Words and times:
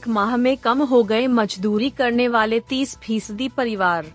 एक 0.00 0.08
माह 0.08 0.36
में 0.36 0.56
कम 0.56 0.82
हो 0.82 1.02
गए 1.04 1.26
मजदूरी 1.28 1.88
करने 1.90 2.26
वाले 2.28 2.60
30 2.68 2.96
फ़ीसदी 2.98 3.48
परिवार। 3.48 4.06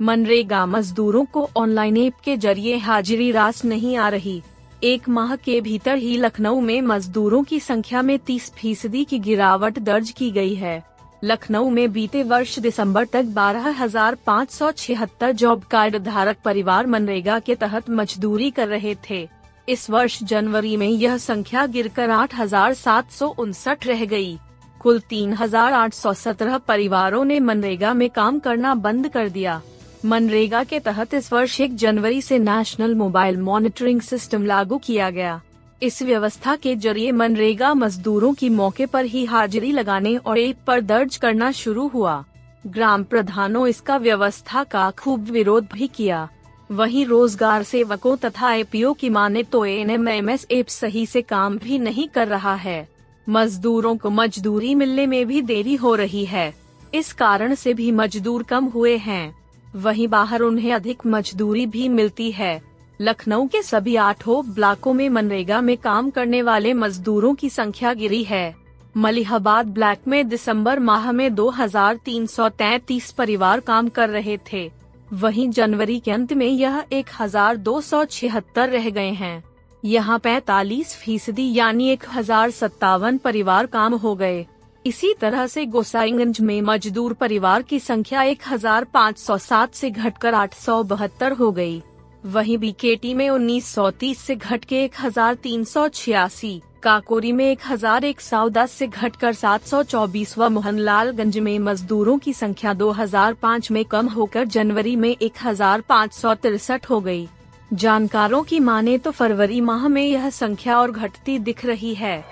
मनरेगा 0.00 0.64
मजदूरों 0.66 1.24
को 1.24 1.48
ऑनलाइन 1.56 1.96
ऐप 1.96 2.14
के 2.24 2.36
ज़रिए 2.36 2.76
हाजिरी 2.76 3.30
रास 3.32 3.64
नहीं 3.64 3.96
आ 3.96 4.08
रही। 4.08 4.42
एक 4.82 5.08
माह 5.08 5.34
के 5.36 5.60
भीतर 5.60 5.96
ही 5.96 6.16
लखनऊ 6.16 6.60
में 6.60 6.80
मजदूरों 6.82 7.42
की 7.42 7.60
संख्या 7.60 8.02
में 8.02 8.18
30 8.20 8.50
फ़ीसदी 8.52 9.04
की 9.04 9.18
गिरावट 9.20 9.78
दर्ज 9.80 10.10
की 10.10 10.30
गई 10.30 10.54
है। 10.56 10.82
लखनऊ 11.24 11.70
में 11.70 11.92
बीते 11.92 12.22
वर्ष 12.24 12.58
दिसंबर 12.60 13.04
तक 13.06 13.32
बारह 13.34 13.68
हज़ार 13.80 14.18
पाँच 14.26 14.50
सौ 14.50 14.72
छिहत्तर 14.74 15.32
जॉब 15.34 15.64
कार्ड 15.70 16.02
धारक 16.04 16.38
परिवार 16.44 16.86
मनरेगा 16.86 17.38
के 17.38 17.54
तहत 17.56 17.90
मजदूरी 17.92 18.50
कर 18.50 18.68
रहे 18.68 18.96
थे। 19.10 19.26
इस 19.68 19.90
वर्ष 19.90 20.22
जनवरी 20.24 20.76
में 20.76 20.88
यह 20.88 21.16
संख्या 21.22 21.66
गिरकर 21.68 22.10
आठ 22.12 22.34
हज़ार 22.34 22.74
सात 22.76 23.10
सौ 23.12 23.34
उनसठ 23.38 23.86
रह 23.86 24.04
गई। 24.06 24.38
कुल 24.82 24.98
3,817 25.10 26.58
परिवारों 26.58 27.24
ने 27.24 27.38
मनरेगा 27.40 27.92
में 27.94 28.08
काम 28.10 28.38
करना 28.38 28.74
बंद 28.76 29.08
कर 29.08 29.28
दिया। 29.28 29.60
मनरेगा 30.04 30.62
के 30.64 30.78
तहत 30.80 31.14
इस 31.14 31.32
वर्ष 31.32 31.60
एक 31.60 31.76
जनवरी 31.76 32.20
से 32.22 32.38
नेशनल 32.40 32.94
मोबाइल 32.94 33.36
मॉनिटरिंग 33.40 34.00
सिस्टम 34.00 34.44
लागू 34.46 34.78
किया 34.78 35.10
गया। 35.10 35.40
इस 35.82 36.02
व्यवस्था 36.02 36.56
के 36.56 36.74
ज़रिए 36.76 37.12
मनरेगा 37.12 37.72
मजदूरों 37.74 38.32
की 38.34 38.48
मौके 38.50 38.86
पर 38.86 39.04
ही 39.04 39.24
हाजिरी 39.24 39.72
लगाने 39.72 40.16
और 40.16 40.38
ऐप 40.38 40.56
पर 40.66 40.80
दर्ज 40.82 41.16
करना 41.16 41.50
शुरू 41.52 41.86
हुआ। 41.88 42.24
ग्राम 42.66 43.04
प्रधानों 43.04 43.66
इसका 43.66 43.96
व्यवस्था 43.96 44.64
का 44.64 44.90
खूब 44.98 45.30
विरोध 45.30 45.68
भी 45.72 45.86
किया। 45.88 46.28
वहीं 46.70 47.04
रोज़गार 47.06 47.62
सेवकों 47.62 48.16
तथा 48.16 48.52
एपीओ 48.54 48.92
की 48.92 49.10
माने 49.10 49.42
तो 49.42 49.64
एन 49.64 50.28
ऐप 50.28 50.66
सही 50.70 51.06
से 51.06 51.22
काम 51.22 51.58
भी 51.58 51.78
नहीं 51.78 52.08
कर 52.08 52.28
रहा 52.28 52.54
है। 52.54 52.91
मजदूरों 53.26 53.96
को 53.96 54.10
मजदूरी 54.10 54.74
मिलने 54.74 55.06
में 55.06 55.26
भी 55.26 55.42
देरी 55.42 55.74
हो 55.74 55.94
रही 55.94 56.24
है। 56.24 56.52
इस 56.94 57.12
कारण 57.12 57.54
से 57.54 57.74
भी 57.74 57.90
मजदूर 57.90 58.42
कम 58.42 58.64
हुए 58.64 58.96
हैं। 58.96 59.34
वहीं 59.76 60.08
बाहर 60.08 60.40
उन्हें 60.40 60.72
अधिक 60.72 61.06
मजदूरी 61.06 61.66
भी 61.66 61.88
मिलती 61.88 62.30
है। 62.32 62.60
लखनऊ 63.00 63.46
के 63.46 63.62
सभी 63.62 63.96
आठों 63.96 64.42
ब्लॉकों 64.54 64.92
में 64.92 65.08
मनरेगा 65.08 65.60
में 65.60 65.76
काम 65.76 66.10
करने 66.10 66.42
वाले 66.42 66.74
मजदूरों 66.74 67.34
की 67.34 67.48
संख्या 67.50 67.92
गिरी 67.94 68.22
है। 68.24 68.54
मलिहाबाद 68.96 69.66
ब्लैक 69.66 70.08
में 70.08 70.28
दिसंबर 70.28 70.78
माह 70.78 71.10
में 71.12 71.34
2333 71.34 73.10
परिवार 73.10 73.60
काम 73.60 73.88
कर 73.88 74.08
रहे 74.08 74.38
थे। 74.52 74.70
वहीं 75.12 75.48
जनवरी 75.50 75.98
के 76.00 76.10
अंत 76.10 76.32
में 76.32 76.46
यह 76.46 76.82
एक 76.92 77.06
हज़ार 77.20 77.56
दो 77.56 77.80
सौ 77.80 78.04
छिहत्तर 78.04 78.68
रह 78.68 78.90
गए 78.90 79.10
हैं। 79.12 79.42
यहाँ 79.84 80.18
पैतालीस 80.18 80.94
फ़ीसदी 80.96 81.52
यानी 81.52 81.88
एक 81.88 82.04
हज़ार 82.08 82.50
सत्तावन 82.50 83.16
परिवार 83.18 83.66
काम 83.66 83.94
हो 83.94 84.14
गए। 84.14 84.46
इसी 84.84 85.14
तरह 85.20 85.46
से 85.46 85.64
गोसाईगंज 85.66 86.40
में 86.40 86.60
मजदूर 86.62 87.12
परिवार 87.12 87.62
की 87.62 87.78
संख्या 87.78 88.22
एक 88.22 88.42
हज़ार 88.48 88.84
पाँच 88.84 89.18
सौ 89.18 89.38
सात 89.38 89.74
ऐसी 89.74 89.90
घटकर 89.90 90.34
आठ 90.34 90.54
सौ 90.54 90.82
बहत्तर 90.82 91.32
हो 91.32 91.50
गई 91.52 91.82
वहीं 92.24 92.58
बीकेटी 92.58 93.14
में 93.14 93.28
उन्नीस 93.30 93.74
सौ 93.74 93.90
तीस 93.90 94.18
ऐसी 94.20 94.34
घट 94.34 94.64
के 94.64 94.84
एक 94.84 94.92
हज़ार 95.00 95.34
तीन 95.34 95.64
सौ 95.64 95.88
छियासी, 95.88 96.62
काकोरी 96.82 97.32
में 97.32 97.50
एक 97.50 97.60
हज़ार 97.66 98.04
एक 98.04 98.20
सौ 98.20 98.48
दस 98.48 98.62
ऐसी 98.64 98.86
घटकर 98.86 99.32
सात 99.32 99.66
सौ 99.66 99.82
चौबीस 99.82 100.38
व 100.38 100.48
मोहनलालगंज 100.48 101.38
में 101.38 101.58
मजदूरों 101.58 102.18
की 102.18 102.32
संख्या 102.32 102.74
दो 102.74 102.90
हज़ार 102.90 103.34
पाँच 103.34 103.70
में 103.70 103.84
कम 103.84 104.08
होकर 104.08 104.44
जनवरी 104.46 104.96
में 104.96 105.10
एक 105.10 105.32
हज़ार 105.44 105.80
पाँच 105.80 106.12
सौ 106.12 106.34
तिरसठ 106.34 106.90
हो 106.90 107.00
गई 107.00 107.28
जानकारों 107.72 108.42
की 108.42 108.60
माने 108.60 108.98
तो 108.98 109.10
फरवरी 109.10 109.60
माह 109.60 109.88
में 109.88 110.02
यह 110.02 110.30
संख्या 110.30 110.78
और 110.78 110.90
घटती 110.90 111.38
दिख 111.38 111.64
रही 111.64 111.94
है। 111.94 112.24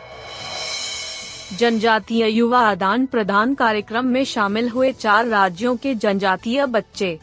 जनजातीय 1.58 2.26
युवा 2.26 2.60
आदान 2.60 3.06
प्रदान 3.06 3.54
कार्यक्रम 3.54 4.06
में 4.06 4.24
शामिल 4.24 4.68
हुए 4.68 4.92
चार 4.92 5.26
राज्यों 5.26 5.76
के 5.76 5.94
जनजातीय 5.94 6.66
बच्चे। 6.66 7.18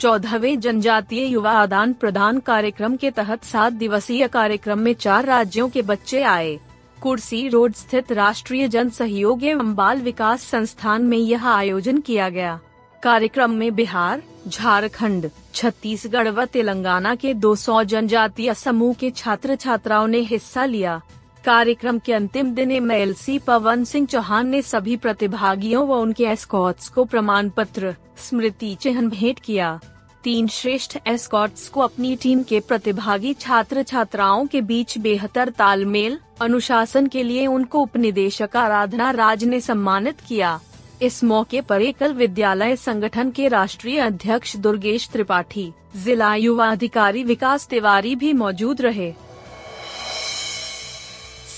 चौदहवे 0.00 0.56
जनजातीय 0.56 1.24
युवा 1.24 1.52
आदान 1.52 1.92
प्रदान 1.92 2.40
कार्यक्रम 2.40 2.96
के 2.96 3.10
तहत 3.10 3.44
सात 3.44 3.72
दिवसीय 3.72 4.28
कार्यक्रम 4.28 4.78
में 4.78 4.94
चार 4.94 5.24
राज्यों 5.24 5.68
के 5.68 5.82
बच्चे 5.82 6.22
आए। 6.22 6.58
कुर्सी 7.02 7.48
रोड 7.48 7.72
स्थित 7.72 8.12
राष्ट्रीय 8.12 8.68
जन 8.68 8.90
सहयोग 8.90 9.44
एवं 9.44 9.74
बाल 9.74 10.00
विकास 10.00 10.42
संस्थान 10.42 11.02
में 11.02 11.18
यह 11.18 11.48
आयोजन 11.48 12.00
किया 12.00 12.28
गया। 12.28 12.60
कार्यक्रम 13.02 13.50
में 13.50 13.74
बिहार 13.74 14.22
झारखंड, 14.48 15.28
छत्तीसगढ़ 15.54 16.28
व 16.28 16.44
तेलंगाना 16.44 17.14
के 17.14 17.32
200 17.34 17.82
जनजातीय 17.84 18.54
समूह 18.54 18.94
के 18.94 19.10
छात्र 19.10 19.56
छात्राओं 19.56 20.06
ने 20.06 20.18
हिस्सा 20.18 20.64
लिया। 20.64 21.00
कार्यक्रम 21.44 21.98
के 21.98 22.12
अंतिम 22.12 22.54
दिन 22.54 22.70
एम 22.70 22.92
एल 22.92 23.14
पवन 23.46 23.84
सिंह 23.84 24.06
चौहान 24.06 24.48
ने 24.48 24.62
सभी 24.62 24.96
प्रतिभागियों 24.96 25.86
व 25.88 26.00
उनके 26.00 26.24
एस्कॉट्स 26.24 26.88
को 26.88 27.04
प्रमाण 27.04 27.48
पत्र 27.48 27.94
स्मृति 28.28 28.74
चिन्ह 28.74 29.08
भेंट 29.08 29.40
किया। 29.40 29.78
तीन 30.24 30.46
श्रेष्ठ 30.48 30.98
एस्कॉट्स 31.06 31.68
को 31.68 31.80
अपनी 31.80 32.16
टीम 32.16 32.42
के 32.42 32.60
प्रतिभागी 32.60 33.34
छात्र 33.34 33.82
छात्राओं 33.82 34.46
के 34.46 34.60
बीच 34.62 34.98
बेहतर 34.98 35.48
तालमेल 35.48 36.18
अनुशासन 36.40 37.06
के 37.06 37.22
लिए 37.22 37.46
उनको 37.46 37.80
उपनिदेशक 37.80 38.56
आराधना 38.56 39.10
राज 39.10 39.44
ने 39.44 39.60
सम्मानित 39.60 40.20
किया। 40.20 40.60
इस 41.02 41.24
मौके 41.24 41.60
पर 41.60 41.82
एकल 41.82 42.12
विद्यालय 42.12 42.76
संगठन 42.76 43.30
के 43.30 43.48
राष्ट्रीय 43.48 43.98
अध्यक्ष 43.98 44.56
दुर्गेश 44.56 45.08
त्रिपाठी, 45.08 45.72
जिला 45.96 46.34
युवा 46.34 46.70
अधिकारी 46.70 47.24
विकास 47.24 47.66
तिवारी 47.66 48.14
भी 48.16 48.32
मौजूद 48.32 48.80
रहे। 48.80 49.12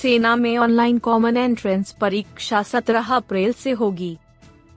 सेना 0.02 0.36
में 0.36 0.58
ऑनलाइन 0.58 0.98
कॉमन 0.98 1.36
एंट्रेंस 1.36 1.92
परीक्षा 1.92 2.62
17 2.62 3.12
अप्रैल 3.12 3.52
से 3.52 3.70
होगी। 3.70 4.16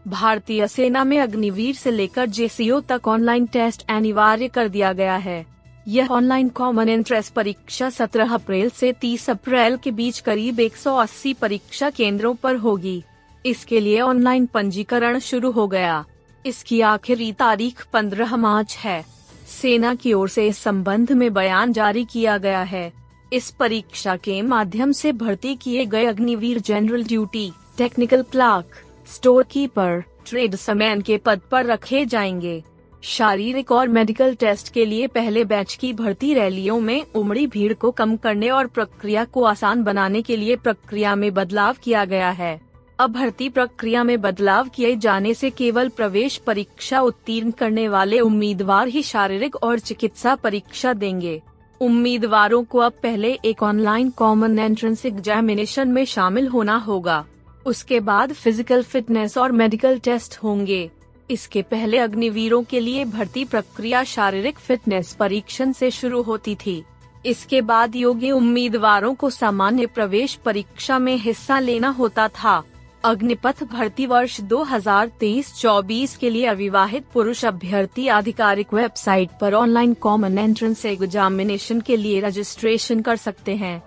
भारतीय 0.08 0.68
सेना 0.68 1.04
में 1.04 1.20
अग्निवीर 1.20 1.76
से 1.76 1.92
लेकर 1.92 2.26
जेसीओ 2.26 2.80
तक 2.80 3.08
ऑनलाइन 3.08 3.46
टेस्ट 3.46 3.86
अनिवार्य 3.90 4.48
कर 4.48 4.68
दिया 4.68 4.94
गया 4.94 5.16
है। 5.16 5.46
यह 5.88 6.08
ऑनलाइन 6.08 6.50
कॉमन 6.50 6.90
एंट्रेंस 6.90 7.30
परीक्षा 7.30 7.90
17 7.90 8.34
अप्रैल 8.34 8.70
से 8.70 8.94
30 8.94 9.30
अप्रैल 9.30 9.78
के 9.78 9.92
बीच 9.92 10.20
करीब 10.20 10.60
180 10.60 11.34
परीक्षा 11.34 11.90
केंद्रों 11.90 12.36
पर 12.36 12.56
होगी। 12.56 13.04
इसके 13.48 13.80
लिए 13.80 14.02
ऑनलाइन 14.02 14.46
पंजीकरण 14.46 15.20
शुरू 15.20 15.52
हो 15.52 15.68
गया। 15.68 16.06
इसकी 16.46 16.82
आखिरी 16.82 17.32
तारीख 17.32 17.86
15 17.94 18.36
मार्च 18.36 18.76
है। 18.76 19.06
सेना 19.48 19.96
की 19.96 20.14
ओर 20.14 20.30
से 20.30 20.48
इस 20.48 20.58
संबंध 20.58 21.12
में 21.12 21.34
बयान 21.34 21.74
जारी 21.74 22.06
किया 22.06 22.38
गया 22.38 22.62
है। 22.62 22.94
इस 23.34 23.50
परीक्षा 23.50 24.16
के 24.16 24.42
माध्यम 24.42 24.92
से 24.92 25.12
भर्ती 25.12 25.56
किए 25.56 25.86
गए 25.86 26.06
Agniveer 26.06 26.60
general 26.60 27.04
duty 27.04 27.52
technical 27.78 28.22
clerk 28.22 28.68
store 29.08 29.44
keeper 29.44 30.04
tradesman 30.56 31.02
के 31.02 31.18
पद 31.18 31.42
पर 31.52 31.66
रखे 31.66 32.06
जाएँगे। 32.06 32.64
शारीरिक 33.02 33.72
और 33.72 33.88
मेडिकल 33.88 34.36
टेस्ट 34.36 34.74
के 34.74 34.86
लिए 34.86 35.08
पहले 35.08 35.44
बैच 35.44 35.76
की 35.76 35.94
भर्ती 35.94 36.34
रैलियों 36.34 36.80
में 36.80 37.06
उमड़ी 37.16 37.48
भीड़ 37.48 37.74
को 37.74 37.92
कम 37.92 38.18
करने 38.18 38.50
और 38.50 38.68
प्रक्रिया 38.68 39.26
को 39.26 39.44
आसान 39.44 39.84
बनाने 39.84 40.22
के 40.22 40.38
लिए 40.38 40.56
प्रक्रिया 40.56 41.16
में 41.16 41.34
बदलाव 41.34 41.76
किया 41.84 42.06
गया 42.06 42.30
है। 42.30 42.67
अब 43.00 43.12
भर्ती 43.14 43.48
प्रक्रिया 43.50 44.04
में 44.04 44.20
बदलाव 44.22 44.68
किए 44.68 44.96
जाने 44.96 45.34
से 45.34 45.50
केवल 45.50 45.90
प्रवेश 45.90 46.38
परीक्षा 46.38 47.00
उत्तीर्ण 47.00 47.52
करने 47.52 47.88
वाले 47.88 48.20
उम्मीदवार 48.20 48.88
ही 48.88 49.02
शारीरिक 49.04 49.56
और 49.56 49.80
चिकित्सा 49.80 50.36
परीक्षा 50.36 50.94
देंगे। 50.94 51.42
उम्मीदवारों 51.82 52.64
को 52.64 52.80
अब 52.80 52.94
पहले 53.04 53.32
एक 53.46 53.62
ऑनलाइन 53.64 54.10
कॉमन 54.10 54.58
एंट्रेंस 54.60 55.06
एग्जामिनेशन 55.06 55.88
में 55.88 56.04
शामिल 56.06 56.48
होना 56.48 56.76
होगा। 56.78 57.24
उसके 57.66 58.00
बाद 58.00 58.34
फ़िज़िकल 58.34 58.84
फिटनेस 58.84 59.38
और 59.38 59.52
मेडिकल 59.52 60.00
टेस्ट 60.00 60.38
होंगे। 60.44 60.90
इसके 61.30 61.62
पहले 61.62 61.98
अग्निवीरों 61.98 62.62
के 62.64 62.80
लिए 62.80 63.04
भर्ती 63.06 63.44
प्रक्रिया 63.46 64.04
शारीरिक 64.06 64.60
फिटनेस 64.60 65.14
परीक्षण 65.14 65.72
से 65.72 65.92
शुरू 65.92 66.22
होती 66.22 66.56
थी। 66.56 66.84
इसके 67.26 67.62
बाद 67.64 67.96
योग्य 67.96 68.32
उम्मीदवारों 68.32 69.14
को 69.14 69.30
सामान्य 69.30 69.86
प्रवेश 69.86 70.36
परीक्षा 70.36 71.00
में 71.00 71.16
हिस्सा 71.18 71.60
लेना 71.60 71.90
होता 71.90 72.28
था। 72.36 72.64
अग्निपथ 73.04 73.64
भर्ती 73.64 74.06
वर्ष 74.06 74.40
2023-24 74.42 76.16
के 76.16 76.30
लिए 76.30 76.46
अविवाहित 76.46 77.06
पुरुष 77.14 77.44
अभ्यर्थी 77.46 78.08
आधिकारिक 78.08 78.74
वेबसाइट 78.74 79.30
पर 79.42 79.54
ऑनलाइन 79.54 79.94
कॉमन 79.94 80.38
एंट्रेंस 80.38 80.86
एग्जामिनेशन 80.86 81.82
के 81.82 81.98
लिए 81.98 82.20
रजिस्ट्रेशन 82.20 83.02
कर 83.02 83.16
सकते 83.16 83.56
हैं। 83.56 83.84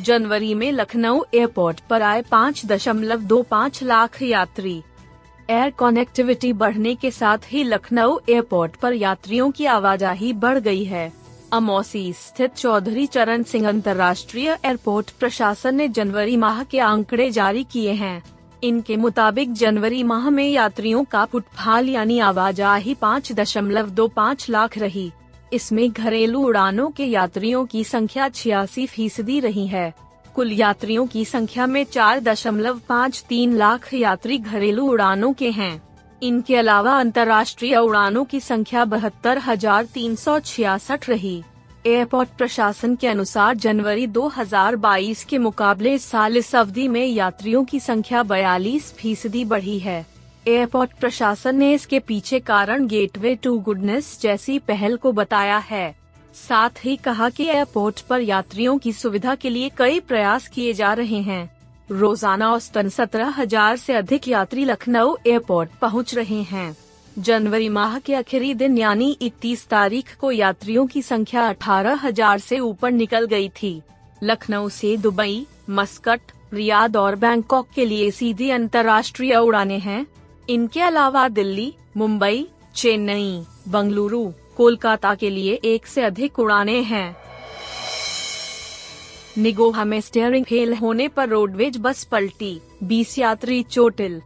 जनवरी 0.00 0.54
में 0.54 0.72
लखनऊ 0.72 1.22
एयरपोर्ट 1.34 1.80
पर 1.90 2.02
आए 2.02 2.22
पाँच 2.22 2.66
दशमलव 2.66 3.20
दो 3.20 3.42
पाँच 3.42 3.82
लाख 3.82 4.22
यात्री। 4.22 4.82
एयर 5.50 5.70
कनेक्टिविटी 5.70 6.52
बढ़ने 6.52 6.94
के 6.94 7.10
साथ 7.10 7.52
ही 7.52 7.64
लखनऊ 7.64 8.18
एयरपोर्ट 8.28 8.76
पर 8.76 8.94
यात्रियों 8.94 9.50
की 9.50 9.66
आवाजाही 9.66 10.32
बढ़ 10.32 10.58
गई 10.58 10.84
है। 10.84 11.12
अमौसी 11.52 12.12
स्थित 12.12 12.54
चौधरी 12.54 13.06
चरण 13.06 13.42
सिंह 13.42 13.68
अंतर्राष्ट्रीय 13.68 14.50
एयरपोर्ट 14.52 15.10
प्रशासन 15.10 15.74
ने 15.74 15.88
जनवरी 15.88 16.36
माह 16.36 16.62
के 16.62 16.78
आंकड़े 16.78 17.30
जारी 17.30 17.64
किए 17.64 17.92
हैं। 17.92 18.22
इनके 18.64 18.96
मुताबिक 18.96 19.52
जनवरी 19.52 20.02
माह 20.02 20.28
में 20.30 20.48
यात्रियों 20.48 21.04
का 21.04 21.24
फुटफाल 21.24 21.88
यानी 21.88 22.18
आवाजाही 22.18 22.94
पाँच 22.94 23.32
दशमलव 23.32 23.90
दो 23.90 24.08
पाँच 24.08 24.48
लाख 24.50 24.78
रही। 24.78 25.10
इसमें 25.52 25.90
घरेलू 25.90 26.42
उड़ानों 26.42 26.90
के 26.90 27.04
यात्रियों 27.04 27.64
की 27.66 27.84
संख्या 27.84 28.28
छियासी 28.28 28.86
फ़ीसदी 28.86 29.40
रही 29.40 29.66
है। 29.66 29.92
कुल 30.34 30.52
यात्रियों 30.52 31.06
की 31.06 31.24
संख्या 31.24 31.66
में 31.66 31.84
चार 31.84 32.20
दशमलव 32.20 32.80
पाँच 32.88 33.24
तीन 33.28 33.56
लाख 33.56 33.92
यात्री 33.94 34.38
घरेलू 34.38 34.86
उड़ानों 34.86 35.32
के 35.32 35.50
हैं। 35.50 35.82
इनके 36.22 36.56
अलावा 36.56 36.98
अंतर्राष्ट्रीय 37.00 37.76
उड़ानों 37.76 38.24
की 38.24 38.40
संख्या 38.40 38.84
बहत्तर 38.84 39.38
हज़ार 39.38 39.84
तीन 39.84 40.14
सौ 40.14 40.38
छियासठ 40.40 41.08
रही। 41.08 41.42
एयरपोर्ट 41.86 42.28
प्रशासन 42.38 42.94
के 42.96 43.06
अनुसार 43.06 43.56
जनवरी 43.56 44.06
2022 44.06 45.24
के 45.24 45.38
मुकाबले 45.38 45.94
इस 45.94 46.04
साल 46.04 46.36
इस 46.36 46.54
अवधि 46.56 46.86
में 46.88 47.06
यात्रियों 47.06 47.64
की 47.64 47.80
संख्या 47.80 48.22
42 48.22 48.92
फ़ीसदी 48.92 49.44
बढ़ी 49.44 49.78
है। 49.78 50.04
एयरपोर्ट 50.48 50.90
प्रशासन 51.00 51.56
ने 51.56 51.72
इसके 51.74 51.98
पीछे 51.98 52.40
कारण 52.40 52.86
गेटवे 52.86 53.34
टू 53.34 53.58
गुडनेस 53.58 54.18
जैसी 54.22 54.58
पहल 54.58 54.96
को 54.96 55.12
बताया 55.12 55.58
है। 55.58 55.94
साथ 56.48 56.84
ही 56.84 56.96
कहा 56.96 57.28
कि 57.28 57.44
एयरपोर्ट 57.44 58.00
पर 58.00 58.20
यात्रियों 58.20 58.78
की 58.78 58.92
सुविधा 58.92 59.34
के 59.34 59.50
लिए 59.50 59.70
कई 59.78 60.00
प्रयास 60.00 60.48
किए 60.48 60.72
जा 60.72 60.92
रहे 60.92 61.20
हैं। 61.20 61.55
रोज़ाना 61.90 62.50
औसतन 62.52 62.88
सत्रह 62.88 63.28
हज़ार 63.28 63.74
ऐसी 63.74 63.92
अधिक 63.92 64.26
यात्री 64.28 64.64
लखनऊ 64.64 65.14
एयरपोर्ट 65.26 65.70
पहुँच 65.80 66.14
रहे 66.14 66.40
हैं। 66.42 66.76
जनवरी 67.16 67.68
माह 67.68 67.98
के 67.98 68.14
आखिरी 68.14 68.54
दिन 68.54 68.78
यानी 68.78 69.10
इकतीस 69.12 69.66
तारीख 69.68 70.14
को 70.16 70.30
यात्रियों 70.30 70.86
की 70.86 71.02
संख्या 71.02 71.48
अठारह 71.48 72.00
हज़ार 72.02 72.36
ऐसी 72.36 72.58
ऊपर 72.58 72.90
निकल 72.90 73.26
गई 73.26 73.48
थी। 73.48 73.80
लखनऊ 74.22 74.68
से 74.68 74.96
दुबई, 74.96 75.46
मस्कट, 75.70 76.20
रियाद 76.54 76.96
और 76.96 77.16
बैंकॉक 77.16 77.68
के 77.74 77.84
लिए 77.84 78.10
सीधी 78.10 78.50
अंतर्राष्ट्रीय 78.50 79.36
उड़ानें 79.36 79.78
हैं। 79.80 80.06
इनके 80.48 80.80
अलावा 80.80 81.28
दिल्ली, 81.28 81.72
मुंबई, 81.96 82.46
चेन्नई, 82.74 83.42
बंगलुरु, 83.68 84.24
कोलकाता 84.56 85.14
के 85.14 85.30
लिए 85.30 85.54
एक 85.64 85.86
से 85.86 86.02
अधिक 86.02 86.38
उड़ानें 86.38 86.82
हैं। 86.82 87.25
निगोहा 89.38 89.84
में 89.84 90.00
स्टेयरिंग 90.00 90.44
फेल 90.44 90.74
होने 90.74 91.08
पर 91.08 91.28
रोडवेज़ 91.28 91.78
बस 91.78 92.04
पलटी। 92.04 92.60
20 92.82 93.18
यात्री 93.18 93.62
चोटिल। 93.62 94.22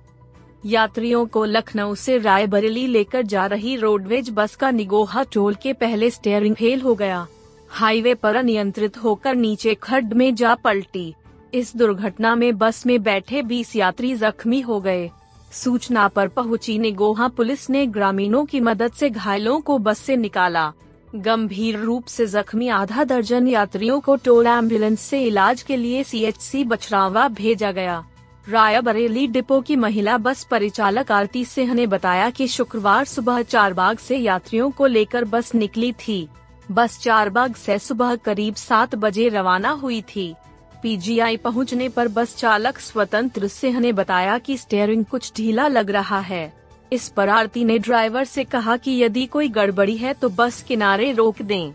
यात्रियों 0.66 1.26
को 1.26 1.44
लखनऊ 1.44 1.94
से 1.94 2.18
रायबरेली 2.18 2.86
लेकर 2.86 3.22
जा 3.22 3.46
रही 3.46 3.76
रोडवेज़ 3.76 4.30
बस 4.30 4.56
का 4.56 4.70
निगोहा 4.70 5.22
टोल 5.22 5.54
के 5.54 5.72
पहले 5.72 6.10
स्टेयरिंग 6.10 6.54
फेल 6.54 6.80
हो 6.80 6.94
गया। 6.94 7.26
हाईवे 7.68 8.14
पर 8.14 8.36
अनियंत्रित 8.36 8.96
होकर 8.96 9.34
नीचे 9.34 9.74
खड्ड 9.74 10.12
में 10.12 10.34
जा 10.34 10.54
पलटी। 10.54 11.14
इस 11.54 11.76
दुर्घटना 11.76 12.34
में 12.34 12.58
बस 12.58 12.86
में 12.86 13.02
बैठे 13.02 13.42
20 13.42 13.76
यात्री 13.76 14.14
जख्मी 14.14 14.60
हो 14.60 14.80
गए। 14.80 15.10
सूचना 15.52 16.08
पर 16.08 16.28
पहुँची 16.28 16.78
निगोहा 16.78 17.28
पुलिस 17.28 17.70
ने 17.70 17.86
ग्रामीणों 17.86 18.44
की 18.44 18.60
मदद 18.60 18.92
से 18.92 19.10
घायलों 19.10 19.60
को 19.60 19.78
बस 19.78 19.98
से 19.98 20.16
निकाला। 20.16 20.72
गंभीर 21.14 21.78
रूप 21.78 22.06
से 22.06 22.26
जख्मी 22.26 22.68
आधा 22.68 23.04
दर्जन 23.04 23.48
यात्रियों 23.48 24.00
को 24.00 24.16
टोल 24.16 24.46
एंबुलेंस 24.46 25.00
से 25.00 25.22
इलाज 25.22 25.62
के 25.62 25.76
लिए 25.76 26.04
सीएचसी 26.04 26.64
बछरावा 26.64 27.28
भेजा 27.28 27.72
गया। 27.72 28.04
रायबरेली 28.48 29.26
डिपो 29.26 29.60
की 29.60 29.76
महिला 29.76 30.18
बस 30.18 30.44
परिचालक 30.44 31.12
आरती 31.12 31.44
सिंह 31.44 31.74
ने 31.74 31.86
बताया 31.86 32.30
कि 32.30 32.46
शुक्रवार 32.48 33.04
सुबह 33.04 33.42
चारबाग 33.42 33.98
से 33.98 34.16
यात्रियों 34.16 34.70
को 34.70 34.86
लेकर 34.86 35.24
बस 35.24 35.54
निकली 35.54 35.92
थी। 35.92 36.28
बस 36.70 36.98
चारबाग 36.98 37.54
से 37.54 37.78
सुबह 37.78 38.14
करीब 38.16 38.54
सात 38.54 38.94
बजे 38.94 39.28
रवाना 39.28 39.70
हुई 39.70 40.00
थी। 40.02 40.34
पीजीआई 40.82 41.36
पहुँचने 41.36 41.88
पर 41.88 42.08
बस 42.08 42.36
चालक 42.36 42.78
स्वतंत्र 42.78 43.48
सिंह 43.48 43.80
ने 43.80 43.92
बताया 43.92 44.38
कि 44.38 44.56
स्टेयरिंग 44.56 45.04
कुछ 45.04 45.32
ढीला 45.36 45.68
लग 45.68 45.90
रहा 45.90 46.20
है। 46.20 46.59
इस 46.92 47.08
पर 47.08 47.28
आरती 47.28 47.64
ने 47.64 47.78
ड्राइवर 47.78 48.24
से 48.24 48.44
कहा 48.44 48.76
कि 48.76 48.96
यदि 49.02 49.26
कोई 49.26 49.48
गड़बड़ी 49.48 49.96
है 49.96 50.12
तो 50.14 50.28
बस 50.28 50.62
किनारे 50.62 51.12
रोक 51.12 51.42
दें 51.42 51.72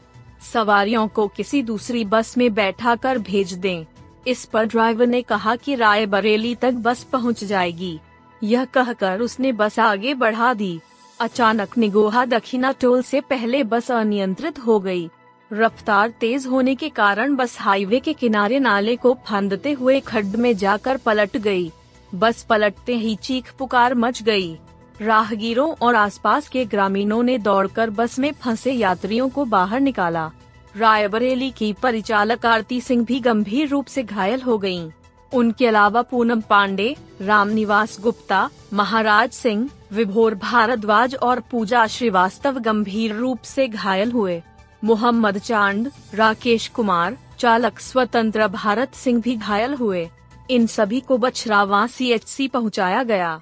सवारियों 0.54 1.08
को 1.08 1.28
किसी 1.28 1.62
दूसरी 1.64 2.04
बस 2.06 2.38
में 2.38 2.54
बैठा 2.54 2.96
कर 2.96 3.18
भेज 3.18 3.54
दें 3.54 3.86
इस 4.28 4.44
पर 4.46 4.66
ड्राइवर 4.66 5.08
ने 5.08 5.22
कहा 5.22 5.56
कि 5.56 5.76
राय 5.76 6.06
बरेली 6.06 6.56
तक 6.56 6.74
बस 6.74 7.04
पहुँच 7.04 7.44
जाएगी 7.44 8.00
यह 8.42 8.66
कहकर 8.66 9.22
उसने 9.22 9.52
बस 9.52 9.80
आगे 9.80 10.14
बढ़ा 10.14 10.54
दी 10.54 10.80
अचानक 11.20 11.78
निगोहा 11.78 12.26
दक्षिणा 12.26 12.72
टोल 12.72 13.02
से 13.02 13.22
पहले 13.22 13.64
बस 13.64 13.92
अनियंत्रित 13.92 14.60
हो 14.60 14.80
गई। 14.80 15.10
रफ्तार 15.52 16.10
तेज 16.20 16.46
होने 16.46 16.76
के 16.76 16.90
कारण 16.90 17.36
बस 17.36 17.58
हाईवे 17.60 18.00
के 18.00 18.14
किनारे 18.14 18.60
नाले 18.60 18.96
को 18.96 19.18
फांदते 19.28 19.72
हुए 19.72 20.00
खड्ड 20.00 20.36
में 20.36 20.56
जाकर 20.58 20.98
पलट 20.98 21.38
गई। 21.38 21.72
बस 22.16 22.44
पलटते 22.44 22.96
ही 22.96 23.16
चीख 23.16 23.54
पुकार 23.60 23.94
मच 23.96 24.22
गई। 24.24 24.58
राहगीरों 25.02 25.76
और 25.82 25.96
आसपास 25.96 26.48
के 26.48 26.66
ग्रामीणों 26.66 27.24
ने 27.24 27.38
दौड़कर 27.38 27.90
बस 27.90 28.20
में 28.20 28.32
फंसे 28.32 28.72
यात्रियों 28.72 29.30
को 29.30 29.46
बाहर 29.46 29.80
निकाला। 29.80 30.32
रायबरेली 30.78 31.52
की 31.52 31.74
परिचालक 31.74 32.46
आरती 32.46 32.82
सिंह 32.82 33.06
भी 33.06 33.20
गंभीर 33.20 33.68
रूप 33.68 33.86
से 33.86 34.04
घायल 34.04 34.42
हो 34.42 34.58
गयीं। 34.58 34.92
उनके 35.34 35.68
अलावा 35.68 36.02
पूनम 36.02 36.42
पांडे, 36.42 36.96
रामनिवास 37.22 37.98
गुप्ता, 38.02 38.50
महाराज 38.74 39.32
सिंह, 39.32 39.70
विभोर 39.94 40.36
भारद्वाज 40.36 41.16
और 41.16 41.40
पूजा 41.40 41.88
श्रीवास्तव 41.88 42.60
गंभीर 42.60 43.16
रूप 43.16 43.42
से 43.42 43.68
घायल 43.68 44.12
हुए। 44.12 44.44
मोहम्मद 44.84 45.38
चाँद, 45.38 45.92
राकेश 46.14 46.68
कुमार, 46.68 47.18
चालक 47.40 47.80
स्वतंत्र 47.80 48.48
भारत 48.48 48.94
सिंह 48.94 49.22
भी 49.22 49.36
घायल 49.36 49.74
हुए। 49.74 50.10
इन 50.50 50.68
सभी 50.68 51.00
को 51.00 51.18
बछरावा 51.18 51.88
सी 51.88 52.12
एच 52.12 52.24
सी 52.24 52.48
पहुँचाया 52.48 53.04
गया। 53.04 53.42